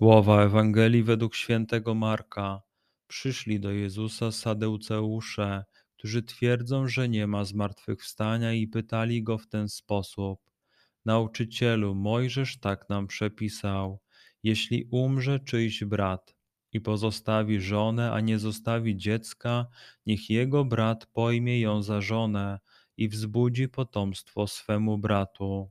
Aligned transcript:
Słowa 0.00 0.42
Ewangelii 0.42 1.02
według 1.02 1.34
świętego 1.34 1.94
Marka. 1.94 2.62
Przyszli 3.06 3.60
do 3.60 3.70
Jezusa 3.70 4.32
Sadeuceusze, 4.32 5.64
którzy 5.96 6.22
twierdzą, 6.22 6.88
że 6.88 7.08
nie 7.08 7.26
ma 7.26 7.44
zmartwychwstania 7.44 8.52
i 8.52 8.68
pytali 8.68 9.22
go 9.22 9.38
w 9.38 9.46
ten 9.46 9.68
sposób: 9.68 10.40
Nauczycielu, 11.04 11.94
Mojżesz 11.94 12.60
tak 12.60 12.88
nam 12.88 13.06
przepisał: 13.06 14.00
Jeśli 14.42 14.84
umrze 14.90 15.40
czyjś 15.40 15.84
brat 15.84 16.36
i 16.72 16.80
pozostawi 16.80 17.60
żonę, 17.60 18.12
a 18.12 18.20
nie 18.20 18.38
zostawi 18.38 18.96
dziecka, 18.96 19.66
niech 20.06 20.30
jego 20.30 20.64
brat 20.64 21.06
pojmie 21.06 21.60
ją 21.60 21.82
za 21.82 22.00
żonę 22.00 22.58
i 22.96 23.08
wzbudzi 23.08 23.68
potomstwo 23.68 24.46
swemu 24.46 24.98
bratu. 24.98 25.70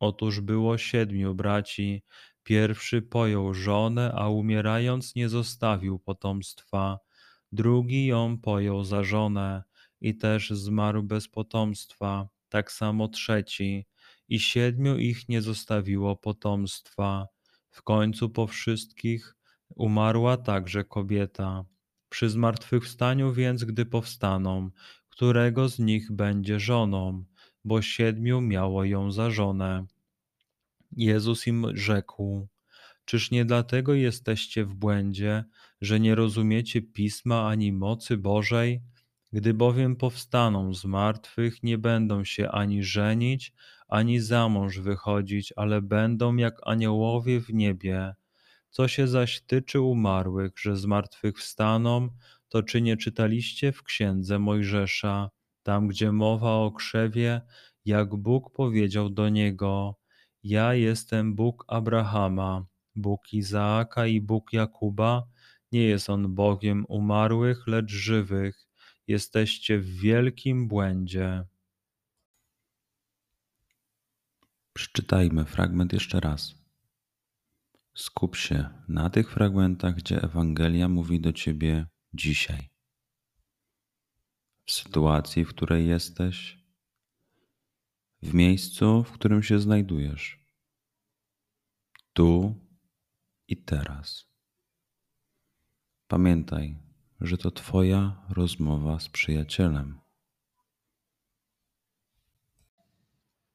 Otóż 0.00 0.40
było 0.40 0.78
siedmiu 0.78 1.34
braci. 1.34 2.02
Pierwszy 2.42 3.02
pojął 3.02 3.54
żonę, 3.54 4.12
a 4.14 4.28
umierając 4.28 5.14
nie 5.14 5.28
zostawił 5.28 5.98
potomstwa. 5.98 6.98
Drugi 7.52 8.06
ją 8.06 8.38
pojął 8.38 8.84
za 8.84 9.04
żonę 9.04 9.62
i 10.00 10.16
też 10.16 10.50
zmarł 10.50 11.02
bez 11.02 11.28
potomstwa, 11.28 12.28
tak 12.48 12.72
samo 12.72 13.08
trzeci, 13.08 13.86
i 14.28 14.40
siedmiu 14.40 14.98
ich 14.98 15.28
nie 15.28 15.42
zostawiło 15.42 16.16
potomstwa. 16.16 17.28
W 17.70 17.82
końcu 17.82 18.30
po 18.30 18.46
wszystkich 18.46 19.36
umarła 19.68 20.36
także 20.36 20.84
kobieta. 20.84 21.64
Przy 22.08 22.28
zmartwychwstaniu 22.30 23.32
więc, 23.32 23.64
gdy 23.64 23.86
powstaną, 23.86 24.70
którego 25.08 25.68
z 25.68 25.78
nich 25.78 26.12
będzie 26.12 26.60
żoną, 26.60 27.24
bo 27.68 27.82
siedmiu 27.82 28.40
miało 28.40 28.84
ją 28.84 29.12
za 29.12 29.30
żonę. 29.30 29.86
Jezus 30.96 31.46
im 31.46 31.66
rzekł: 31.74 32.48
Czyż 33.04 33.30
nie 33.30 33.44
dlatego 33.44 33.94
jesteście 33.94 34.64
w 34.64 34.74
błędzie, 34.74 35.44
że 35.80 36.00
nie 36.00 36.14
rozumiecie 36.14 36.82
pisma 36.82 37.48
ani 37.48 37.72
mocy 37.72 38.16
Bożej? 38.16 38.82
Gdy 39.32 39.54
bowiem 39.54 39.96
powstaną 39.96 40.74
z 40.74 40.84
martwych, 40.84 41.62
nie 41.62 41.78
będą 41.78 42.24
się 42.24 42.48
ani 42.48 42.84
żenić, 42.84 43.52
ani 43.88 44.20
za 44.20 44.48
mąż 44.48 44.78
wychodzić, 44.78 45.52
ale 45.56 45.82
będą 45.82 46.36
jak 46.36 46.54
aniołowie 46.62 47.40
w 47.40 47.54
niebie. 47.54 48.14
Co 48.70 48.88
się 48.88 49.08
zaś 49.08 49.40
tyczy 49.40 49.80
umarłych, 49.80 50.52
że 50.60 50.76
z 50.76 50.86
martwych 50.86 51.38
wstaną, 51.38 52.08
to 52.48 52.62
czy 52.62 52.82
nie 52.82 52.96
czytaliście 52.96 53.72
w 53.72 53.82
księdze 53.82 54.38
Mojżesza, 54.38 55.30
tam 55.68 55.88
gdzie 55.88 56.12
mowa 56.12 56.52
o 56.52 56.72
krzewie, 56.72 57.40
jak 57.84 58.16
Bóg 58.16 58.52
powiedział 58.52 59.10
do 59.10 59.28
niego: 59.28 59.98
Ja 60.42 60.74
jestem 60.74 61.34
Bóg 61.34 61.64
Abrahama, 61.68 62.66
Bóg 62.96 63.32
Izaaka 63.32 64.06
i 64.06 64.20
Bóg 64.20 64.52
Jakuba, 64.52 65.28
nie 65.72 65.82
jest 65.82 66.10
on 66.10 66.34
Bogiem 66.34 66.84
umarłych, 66.88 67.66
lecz 67.66 67.90
żywych 67.90 68.68
Jesteście 69.06 69.78
w 69.78 69.86
wielkim 69.86 70.68
błędzie. 70.68 71.44
Przeczytajmy 74.72 75.44
fragment 75.44 75.92
jeszcze 75.92 76.20
raz. 76.20 76.54
Skup 77.94 78.36
się 78.36 78.68
na 78.88 79.10
tych 79.10 79.32
fragmentach, 79.32 79.94
gdzie 79.94 80.22
Ewangelia 80.22 80.88
mówi 80.88 81.20
do 81.20 81.32
ciebie 81.32 81.86
dzisiaj. 82.14 82.77
W 84.68 84.72
sytuacji, 84.72 85.44
w 85.44 85.48
której 85.48 85.86
jesteś, 85.86 86.58
w 88.22 88.34
miejscu, 88.34 89.04
w 89.04 89.12
którym 89.12 89.42
się 89.42 89.58
znajdujesz, 89.58 90.38
tu 92.12 92.54
i 93.48 93.56
teraz. 93.56 94.26
Pamiętaj, 96.08 96.76
że 97.20 97.38
to 97.38 97.50
Twoja 97.50 98.26
rozmowa 98.30 99.00
z 99.00 99.08
przyjacielem. 99.08 100.00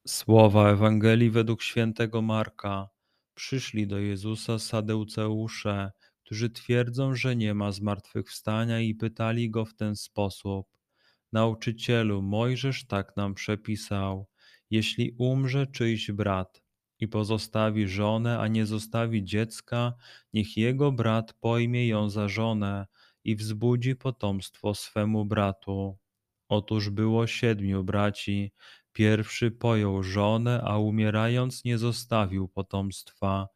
Słowa 0.06 0.70
Ewangelii 0.70 1.30
według 1.30 1.62
świętego 1.62 2.22
Marka. 2.22 2.88
Przyszli 3.34 3.86
do 3.86 3.98
Jezusa 3.98 4.58
Sadeuceusze, 4.58 5.92
którzy 6.24 6.50
twierdzą, 6.50 7.14
że 7.14 7.36
nie 7.36 7.54
ma 7.54 7.72
zmartwychwstania 7.72 8.80
i 8.80 8.94
pytali 8.94 9.50
go 9.50 9.64
w 9.64 9.74
ten 9.74 9.96
sposób: 9.96 10.74
Nauczycielu, 11.34 12.22
Mojżesz 12.22 12.86
tak 12.86 13.16
nam 13.16 13.34
przepisał: 13.34 14.26
Jeśli 14.70 15.14
umrze 15.18 15.66
czyjś 15.66 16.10
brat 16.10 16.62
i 17.00 17.08
pozostawi 17.08 17.88
żonę, 17.88 18.38
a 18.38 18.48
nie 18.48 18.66
zostawi 18.66 19.24
dziecka, 19.24 19.94
niech 20.32 20.56
jego 20.56 20.92
brat 20.92 21.32
pojmie 21.32 21.88
ją 21.88 22.10
za 22.10 22.28
żonę 22.28 22.86
i 23.24 23.36
wzbudzi 23.36 23.96
potomstwo 23.96 24.74
swemu 24.74 25.24
bratu. 25.24 25.98
Otóż 26.48 26.90
było 26.90 27.26
siedmiu 27.26 27.84
braci. 27.84 28.52
Pierwszy 28.92 29.50
pojął 29.50 30.02
żonę, 30.02 30.62
a 30.64 30.78
umierając 30.78 31.64
nie 31.64 31.78
zostawił 31.78 32.48
potomstwa. 32.48 33.48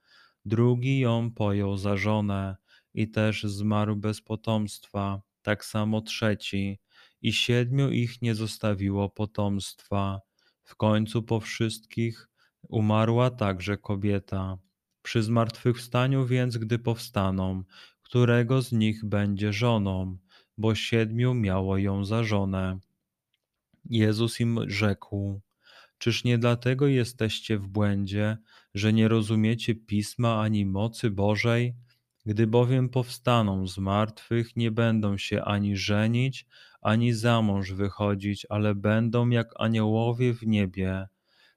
Drugi 0.45 0.99
ją 0.99 1.31
pojął 1.31 1.77
za 1.77 1.97
żonę 1.97 2.57
i 2.95 3.11
też 3.11 3.43
zmarł 3.43 3.97
bez 3.97 4.21
potomstwa. 4.23 5.23
Tak 5.43 5.65
samo 5.65 6.01
trzeci. 6.01 6.79
I 7.23 7.33
siedmiu 7.33 7.91
ich 7.91 8.23
nie 8.23 8.35
zostawiło 8.35 9.09
potomstwa. 9.09 10.21
W 10.65 10.77
końcu 10.77 11.23
po 11.23 11.41
wszystkich 11.41 12.29
umarła 12.63 13.31
także 13.31 13.79
kobieta. 13.79 14.59
Przy 15.03 15.23
zmartwychwstaniu 15.23 16.27
więc, 16.27 16.57
gdy 16.57 16.79
powstaną, 16.79 17.65
którego 18.03 18.63
z 18.63 18.73
nich 18.73 19.05
będzie 19.05 19.53
żoną, 19.53 20.19
bo 20.59 20.75
siedmiu 20.75 21.35
miało 21.35 21.79
ją 21.79 22.05
za 22.05 22.25
żonę. 22.25 22.79
Jezus 23.91 24.41
im 24.41 24.71
rzekł: 24.71 25.41
Czyż 25.99 26.25
nie 26.25 26.39
dlatego 26.39 26.87
jesteście 26.87 27.59
w 27.59 27.69
błędzie, 27.69 28.39
że 28.75 28.93
nie 28.93 29.09
rozumiecie 29.09 29.75
pisma 29.75 30.41
ani 30.41 30.67
mocy 30.67 31.11
Bożej? 31.11 31.75
Gdy 32.27 32.47
bowiem 32.47 32.89
powstaną 32.89 33.67
z 33.67 33.79
martwych, 33.79 34.57
nie 34.57 34.71
będą 34.71 35.19
się 35.19 35.43
ani 35.43 35.77
żenić, 35.77 36.47
ani 36.81 37.13
za 37.13 37.43
mąż 37.43 37.73
wychodzić, 37.73 38.47
ale 38.49 38.75
będą 38.75 39.29
jak 39.29 39.49
aniołowie 39.57 40.35
w 40.35 40.47
niebie. 40.47 41.07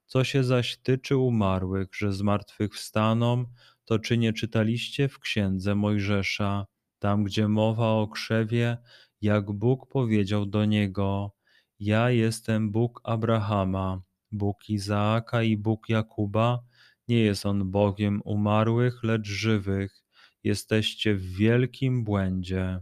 Co 0.05 0.23
się 0.23 0.43
zaś 0.43 0.77
tyczy 0.77 1.17
umarłych, 1.17 1.87
że 1.95 2.13
z 2.13 2.21
martwych 2.21 2.75
wstaną, 2.75 3.45
to 3.85 3.99
czy 3.99 4.17
nie 4.17 4.33
czytaliście 4.33 5.07
w 5.07 5.19
księdze 5.19 5.75
Mojżesza, 5.75 6.65
tam 6.99 7.23
gdzie 7.23 7.47
mowa 7.47 7.87
o 7.87 8.07
krzewie, 8.07 8.77
jak 9.21 9.51
Bóg 9.51 9.87
powiedział 9.89 10.45
do 10.45 10.65
niego: 10.65 11.31
Ja 11.79 12.09
jestem 12.09 12.71
Bóg 12.71 13.01
Abrahama, 13.03 14.01
Bóg 14.31 14.69
Izaaka 14.69 15.43
i 15.43 15.57
Bóg 15.57 15.89
Jakuba, 15.89 16.63
nie 17.07 17.19
jest 17.19 17.45
on 17.45 17.71
Bogiem 17.71 18.21
umarłych, 18.25 19.03
lecz 19.03 19.27
żywych. 19.27 20.03
Jesteście 20.43 21.15
w 21.15 21.21
wielkim 21.21 22.03
błędzie. 22.03 22.81